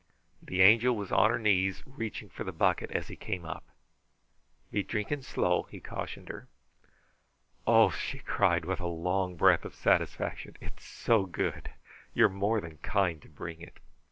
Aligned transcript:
The 0.41 0.63
Angel 0.63 0.95
was 0.95 1.11
on 1.11 1.29
her 1.29 1.37
knees, 1.37 1.83
reaching 1.85 2.27
for 2.27 2.43
the 2.43 2.51
bucket, 2.51 2.89
as 2.89 3.07
he 3.09 3.15
came 3.15 3.45
up. 3.45 3.63
"Be 4.71 4.81
drinking 4.81 5.21
slow," 5.21 5.67
he 5.69 5.79
cautioned 5.79 6.27
her. 6.29 6.47
"Oh!" 7.67 7.91
she 7.91 8.17
cried, 8.17 8.65
with 8.65 8.79
a 8.79 8.87
long 8.87 9.35
breath 9.35 9.63
of 9.63 9.75
satisfaction. 9.75 10.57
"It's 10.59 10.85
so 10.85 11.27
good! 11.27 11.69
You 12.15 12.25
are 12.25 12.29
more 12.29 12.59
than 12.59 12.79
kind 12.79 13.21
to 13.21 13.29
bring 13.29 13.61
it!" 13.61 13.77